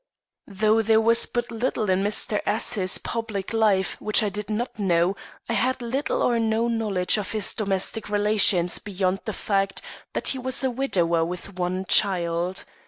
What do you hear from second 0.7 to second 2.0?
there was but little